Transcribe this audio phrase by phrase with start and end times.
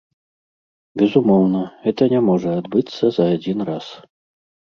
[1.01, 3.85] Безумоўна, гэта не можа адбыцца за адзін раз.